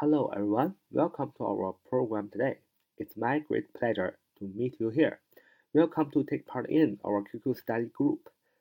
[0.00, 0.76] Hello, everyone.
[0.92, 2.58] Welcome to our program today.
[2.98, 5.18] It's my great pleasure to meet you here.
[5.74, 8.20] Welcome to take part in our QQ study group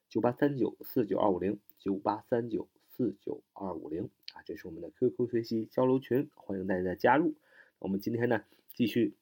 [0.09, 7.35] 九八三九四九二五零九八三九四九二五零啊，这是我们的 QQ 学习交流群，欢迎大家的加入。
[7.77, 8.43] 我们今天呢，
[8.73, 9.13] 继续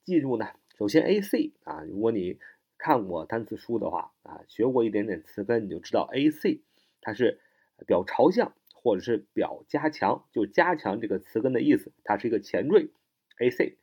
[0.04, 0.46] 记住呢？
[0.78, 2.38] 首先 a c 啊，如果你
[2.78, 6.60] 看过单词书的话啊，学过一点点词根，你就知道 a c
[7.00, 7.40] 它是
[7.86, 12.90] 表朝向或者是表加强，就加强这个词根的意思，它是一个前缀。
[13.38, 13.76] a c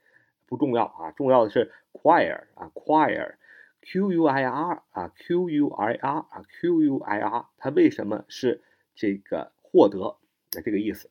[0.47, 3.35] 不重要啊，重要的是 quire 啊，quire。
[3.81, 8.63] Q U I R 啊，Q U I R 啊，Q U I R，它为什么是
[8.95, 10.17] 这个获得
[10.51, 11.09] 的这个意思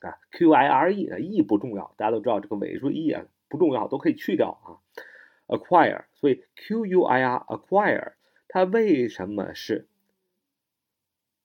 [0.00, 4.80] 啊？Q I R E 啊，E 不重要，大家都知道这个尾数 E 啊不重要，都可以去掉啊。
[5.46, 8.14] Acquire，所以 Q U I R acquire，
[8.48, 9.86] 它为什么是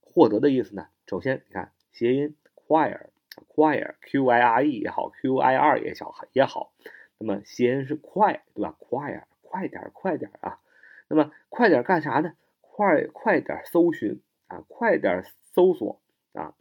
[0.01, 0.87] 获得的意思呢？
[1.07, 6.73] 首先你看谐音 acquire，acquire，Q I R E 也好，Q I R 也小也好，
[7.17, 9.23] 那么谐音是快，对吧？quire。
[9.53, 10.59] 快点，快点啊！
[11.07, 12.33] 那么快点干啥呢？
[12.59, 14.63] 快快点搜寻啊！
[14.67, 16.55] 快点搜索啊！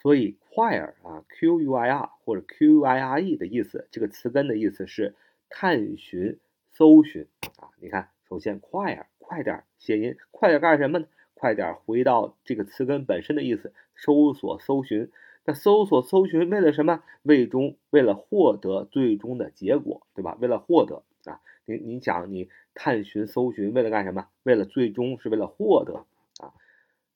[0.00, 5.14] 所以 quire 啊，q u i r 或者 q-u-i-r-e 的意思，这个词根的意思是
[5.48, 6.40] 探寻、
[6.72, 7.28] 搜寻
[7.58, 7.70] 啊。
[7.78, 11.06] 你看，首先 quire 快点谐音，快点干什么呢？
[11.34, 15.12] 快点回到这个词根本身的意思，搜索、搜寻。
[15.46, 17.04] 那搜索、搜寻为了什么？
[17.22, 20.36] 为终为了获得最终的结果，对吧？
[20.40, 24.28] 为了获得啊，你你讲你探寻、搜寻为了干什么？
[24.42, 26.04] 为了最终是为了获得
[26.44, 26.52] 啊。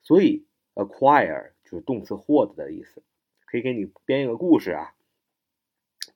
[0.00, 0.46] 所以
[0.76, 3.02] acquire 就是动词获得的意思。
[3.46, 4.94] 可以给你编一个故事啊，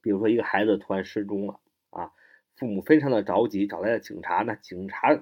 [0.00, 1.58] 比如说一个孩子突然失踪了
[1.90, 2.12] 啊，
[2.54, 5.20] 父母非常的着急，找来了警察呢，警察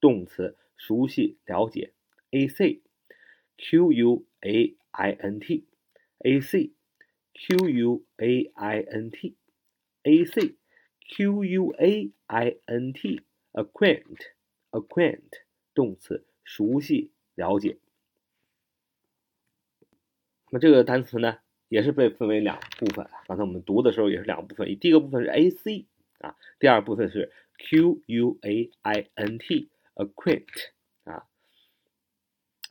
[0.00, 0.56] 动词。
[0.82, 1.92] 熟悉了解
[2.32, 2.82] ，a c
[3.56, 5.64] q u a i n t
[6.18, 6.72] a c
[7.32, 9.36] q u a i n t
[10.02, 10.56] a c
[11.06, 13.20] q u a i n t
[13.52, 14.32] acquaint
[14.72, 15.30] acquaint
[15.72, 17.78] 动词熟悉了解。
[20.50, 23.08] 那这个单词呢，也是被分为两部分。
[23.28, 25.86] 刚才我们读的时候也是两部分，第一个部分是 a c
[26.18, 29.68] 啊，第二部分是 q u a i n t。
[29.94, 30.46] Acquaint
[31.04, 31.26] 啊，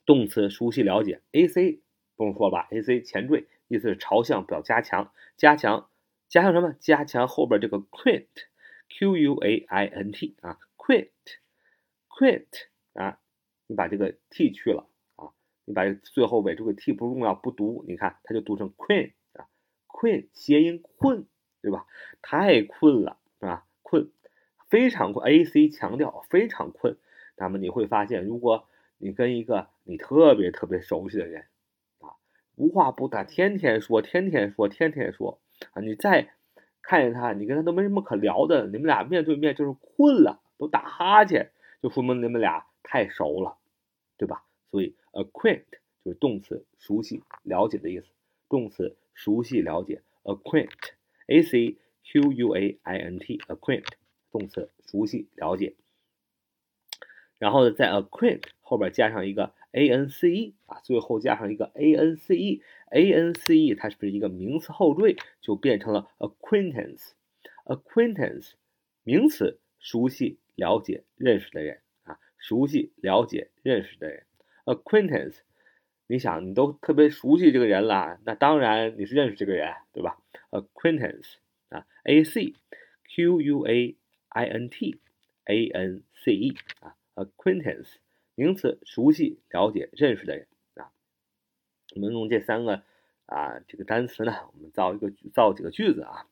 [0.06, 1.80] 动词熟悉了解，ac
[2.16, 5.90] 不用说吧，ac 前缀意思是朝向表加强，加强
[6.28, 6.74] 加强什么？
[6.80, 12.48] 加强后边这个 quaint，q u a i n t 啊，quaint，quaint
[12.94, 13.20] 啊，
[13.68, 15.32] 你把这个 t 去了啊，
[15.66, 19.48] 你把最后尾这个 t 不重要不读，你看它就读成 queen 啊
[19.88, 21.28] ，queen 谐音困，
[21.62, 21.86] 对吧？
[22.22, 23.68] 太困了，是吧？
[23.82, 24.12] 困，
[24.70, 26.98] 非常困，a c 强调非常困。
[27.42, 28.68] 那么你会发现，如果
[29.00, 31.46] 你跟一个你特别特别熟悉的人
[31.98, 32.14] 啊，
[32.56, 35.40] 无话不谈，天天说，天天说，天天说
[35.74, 36.30] 啊，你再
[36.84, 41.52] 看见他，你跟他都没什么可聊的，你们俩面对面就是困了，都打哈欠，
[41.82, 43.58] 就说明你们俩太熟了，
[44.18, 44.46] 对吧？
[44.70, 45.64] 所以 acquaint
[46.06, 48.06] 就是动词，熟悉、了解的意思。
[48.50, 53.88] 动词熟悉、了解，acquaint，a c q u a i n t，acquaint，
[54.32, 55.74] 动词熟悉、了解。
[57.42, 66.08] 然后呢，在 acquaint 后边加上一个 a n c e 啊，最后加上一个 a n c e，a n c e 它是不是一个名词后缀，就变成了
[66.20, 67.14] acquaintance。
[67.66, 68.52] acquaintance
[69.04, 74.28] 名词，熟悉、了解、认识的人啊，熟悉、了解、认识的人。
[74.66, 75.38] acquaintance，
[76.06, 80.20] 你想，你都特别熟悉这个人了，那当然你是认识这个人，对吧
[80.52, 81.38] ？acquaintance
[81.70, 82.54] 啊，a c
[83.10, 83.96] q u a
[84.30, 85.00] i n t
[85.46, 86.96] a n c e 啊。
[87.26, 87.96] Acquaintance
[88.36, 90.92] 名词，熟悉、了解、认识的人啊。
[91.96, 92.84] 我们用这三个
[93.26, 96.28] 啊这个单词呢，我们造一个造几个句子啊。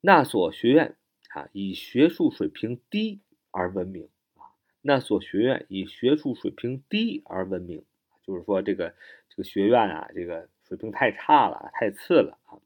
[0.00, 0.96] 那所学院
[1.28, 3.20] 啊以学术水平低
[3.50, 4.56] 而闻名啊。
[4.80, 7.84] 那所学院以学术水平低而闻名，
[8.22, 8.94] 就是说这个
[9.28, 12.56] 这个学院啊，这个水平太差了，太次了啊。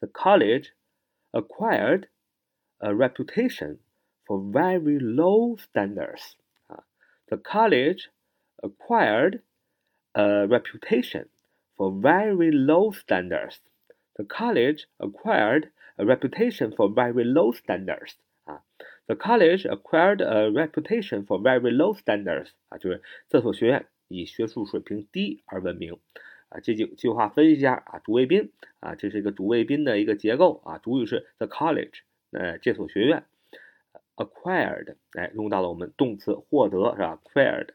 [0.00, 0.70] The college
[1.30, 2.08] acquired
[2.78, 3.78] a reputation.
[4.27, 6.35] for very low standards.
[6.69, 6.81] Uh,
[7.29, 8.09] the college
[8.61, 9.41] acquired
[10.13, 11.29] a reputation
[11.77, 13.59] for very low standards.
[14.15, 18.15] The college acquired a reputation for very low standards.
[18.45, 18.61] 啊，
[19.07, 22.49] the college acquired a reputation for very low standards.
[22.69, 25.97] 啊，就是这所学院以学术水平低而闻名。
[26.49, 31.99] 啊，这句这句话分析一下啊，主谓宾啊，这是一个主谓宾的一个结构啊，主语是 the college，
[32.31, 33.23] 呃，这所学院
[34.16, 37.70] acquired，哎，用到了我们动词获得是吧？acquired，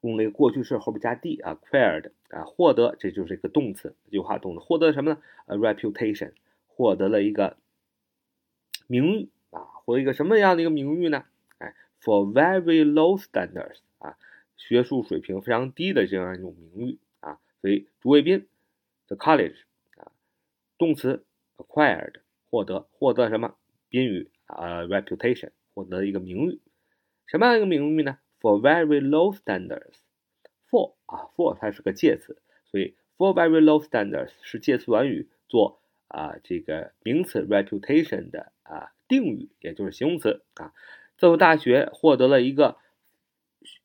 [0.00, 3.94] 用那个过去式后边加 d 啊，acquired 啊，获得，这就是一个动词。
[4.04, 6.32] 这句话动词获得什么呢？a reputation，
[6.68, 7.56] 获得了一个
[8.86, 11.24] 名誉啊，获得一个什么样的一个名誉呢？
[11.58, 14.16] 哎，for very low standards 啊，
[14.56, 17.40] 学术水平非常低的这样一种名誉啊。
[17.60, 18.46] 所以主谓宾
[19.08, 19.62] the college
[19.96, 20.12] 啊，
[20.78, 21.24] 动词
[21.56, 22.20] acquired
[22.50, 23.56] 获得，获得什么？
[23.88, 24.30] 宾语。
[24.46, 26.60] 啊，reputation 获得一个名誉，
[27.26, 40.72] 什么样一个名誉呢？For very low standards，for 啊，for 它是个介词，所以 for very low standards 是介词短语做啊这个名词 reputation 的啊定语，也就是形容词啊。
[41.16, 42.76] 这所大学获得了一个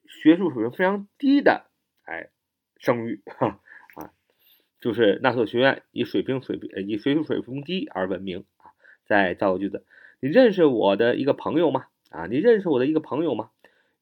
[0.07, 1.67] 学术水平非常低的
[2.03, 2.29] 哎
[2.77, 3.61] 声誉哈
[3.95, 4.11] 啊，
[4.81, 8.73] 就是那所学院以水平水平以学术水平低而闻名啊。
[9.05, 9.85] 再造个句子。
[10.20, 11.86] 你认识我的一个朋友吗？
[12.10, 13.50] 啊，你认识我的一个朋友吗？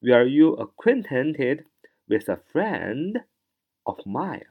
[0.00, 1.64] Were you acquainted
[2.06, 3.24] with a friend
[3.84, 4.46] of mine?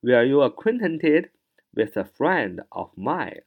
[0.00, 1.30] Were you acquainted
[1.72, 3.44] with a friend of mine?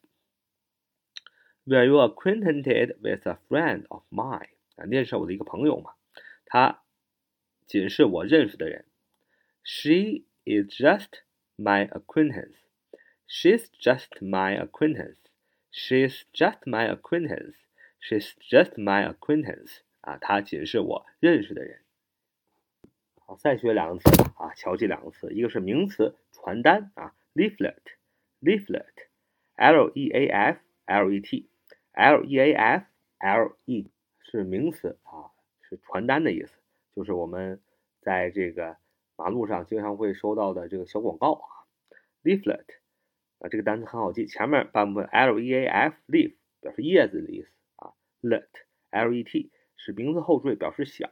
[1.66, 4.50] Were you acquainted with a friend of mine?
[4.75, 5.94] 啊，认识我的一个朋友吗？
[6.45, 6.83] 他
[7.66, 8.85] 仅是我认识的人。
[9.64, 11.24] She is just
[11.57, 12.56] my acquaintance.
[13.28, 15.18] She's just my acquaintance.
[15.72, 17.55] She's just my acquaintance.
[18.00, 19.79] She's just my acquaintance.
[20.00, 21.81] 啊，她仅是我认识的人。
[23.20, 32.86] 好，再学两个词啊，瞧这两个词，一个是名词传单啊，leaflet，leaflet，l e a f l e t，l e a f
[33.19, 33.89] l e
[34.20, 36.55] 是名词啊，是传单的意思，
[36.96, 37.60] 就是我们
[38.00, 38.77] 在这个
[39.15, 41.46] 马路上经常会收到的这个小广告啊
[42.24, 42.65] ，leaflet。
[43.41, 48.47] 啊，这个单词很好记，前面半部分 l e a f leaf 表示叶子的意思啊，let
[48.91, 51.09] l e t 是名词后缀，表示小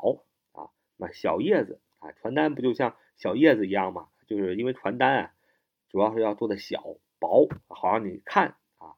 [0.53, 0.69] 啊，
[0.99, 4.09] 那小叶子啊，传单不就像小叶子一样吗？
[4.27, 5.35] 就是因为传单啊，
[5.89, 8.93] 主要是要做的小薄，好让你看啊，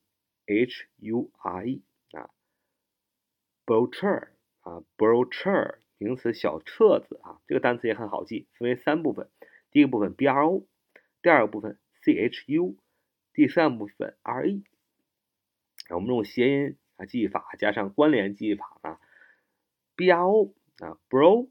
[0.47, 1.83] H U R E
[2.13, 2.31] 啊
[3.67, 4.29] ，brochure
[4.61, 9.31] 啊，brochure 名词小册子啊，这个单词也很好记，分为三部分，
[9.71, 10.67] 第一个部分 B R O，
[11.23, 12.77] 第二个部分 C H U，
[13.33, 14.65] 第三部分 R E。
[15.91, 19.01] 我们用谐音啊记忆法加上关联记忆法啊
[19.97, 21.49] ，B R O 啊，bro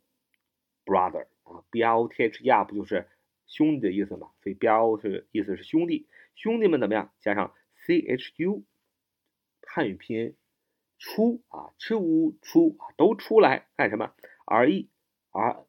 [0.86, 3.08] brother 啊，B R O T H E R 不就是
[3.48, 4.32] 兄弟的意思嘛？
[4.42, 7.12] 所以 B R O 是意思是兄弟，兄弟们怎么样？
[7.20, 7.54] 加上
[7.86, 8.64] C H U
[9.68, 10.36] 汉语拼音
[10.98, 14.14] 出啊，出出啊，都出来干什么
[14.46, 14.90] ？R E
[15.32, 15.66] R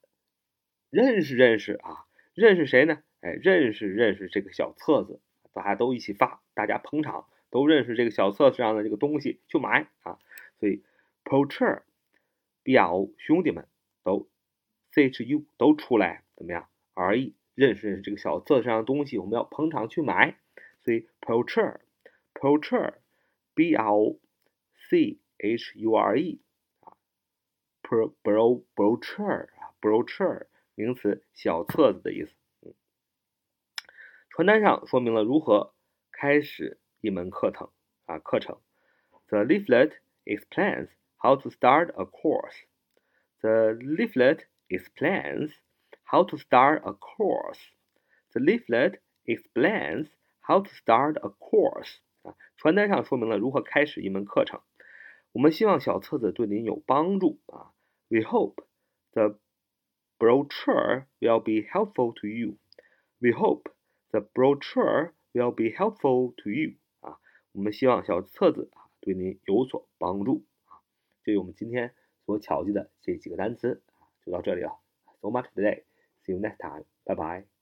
[0.91, 3.03] 认识认识啊，认识谁呢？
[3.21, 5.21] 哎，认识认识这个小册子，
[5.53, 7.27] 大家都一起发，大家捧场。
[7.51, 10.19] 都认识这个小册子上的这个东西，去买啊！
[10.59, 10.83] 所以
[11.23, 11.85] p o c h e r
[12.65, 13.69] B R O 兄弟们
[14.03, 14.29] 都
[14.91, 20.37] C H U 都出来怎么样？R E 认识认识这个小册子上的东西，我们要捧场去买。
[20.81, 21.81] 所以 p o c h e r
[22.33, 22.99] p o c h e r
[23.54, 24.20] B R O
[24.90, 26.42] C H U R E
[26.82, 26.98] 啊，
[27.84, 32.34] pro bro brochure 啊，brochure 名词小册子的意思。
[32.62, 32.74] 嗯，
[34.30, 35.74] 传单上说明了如何
[36.12, 36.80] 开始。
[37.02, 37.72] 一门课程
[38.08, 38.60] 啊，课程。
[39.28, 39.94] The leaflet
[40.26, 42.66] explains how to start a course.
[43.40, 45.54] The leaflet explains
[46.04, 47.60] how to start a course.
[48.34, 50.10] The leaflet explains
[50.42, 52.00] how to start a course.
[52.65, 54.63] 传单上说明了如何开始一门课程。
[55.33, 57.75] 我们希望小册子对您有帮助啊。
[58.09, 58.65] We hope
[59.13, 59.39] the
[60.19, 62.57] brochure will be helpful to you.
[63.19, 63.71] We hope
[64.13, 66.77] the brochure will be helpful to you.
[67.01, 67.19] 啊
[67.53, 70.81] 我们希望小册子啊对您有所帮助啊。
[71.23, 71.95] 这是我们今天
[72.25, 74.81] 所巧记的这几个单词啊，就到这里了。
[75.21, 75.83] So much today.
[76.25, 76.87] See you next time.
[77.05, 77.54] Bye bye.